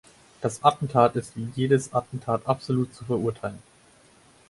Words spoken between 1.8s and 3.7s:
Attentat absolut zu verurteilen.